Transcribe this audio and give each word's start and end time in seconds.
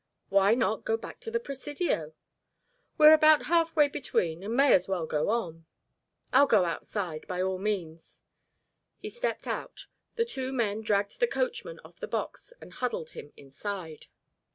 "Why 0.29 0.55
not 0.55 0.83
go 0.83 0.97
back 0.97 1.19
to 1.19 1.29
the 1.29 1.39
Presidio?" 1.39 2.13
"We 2.97 3.05
are 3.05 3.13
about 3.13 3.45
half 3.45 3.75
way 3.75 3.87
between, 3.87 4.41
and 4.41 4.55
may 4.55 4.73
as 4.73 4.87
well 4.87 5.05
go 5.05 5.29
on." 5.29 5.67
"I'll 6.33 6.47
go 6.47 6.65
outside, 6.65 7.27
by 7.27 7.43
all 7.43 7.59
means." 7.59 8.23
He 8.97 9.11
stepped 9.11 9.45
out. 9.45 9.85
The 10.15 10.25
two 10.25 10.51
men 10.51 10.81
dragged 10.81 11.19
the 11.19 11.27
coachman 11.27 11.79
off 11.85 11.99
the 11.99 12.07
box 12.07 12.51
and 12.59 12.73
huddled 12.73 13.11
him 13.11 13.31
inside. 13.37 14.07